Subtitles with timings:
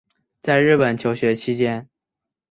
[0.41, 1.87] 在日本求学期间